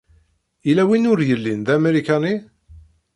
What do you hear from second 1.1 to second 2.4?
ur yellin d amarikani?